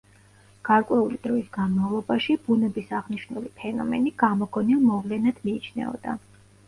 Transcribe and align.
გარკვეული 0.67 1.17
დროის 1.25 1.51
განმავლობაში 1.57 2.37
ბუნების 2.47 2.89
აღნიშნული 3.01 3.53
ფენომენი 3.61 4.15
გამოგონილ 4.25 4.83
მოვლენად 4.89 5.45
მიიჩნეოდა. 5.49 6.17